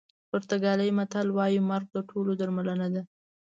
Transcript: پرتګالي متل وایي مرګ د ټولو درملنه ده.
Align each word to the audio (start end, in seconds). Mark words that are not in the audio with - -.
پرتګالي 0.29 0.89
متل 0.97 1.27
وایي 1.37 1.59
مرګ 1.69 1.87
د 1.95 1.97
ټولو 2.09 2.31
درملنه 2.39 2.87
ده. 2.93 3.01